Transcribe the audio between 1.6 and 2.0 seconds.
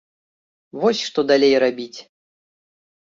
рабіць!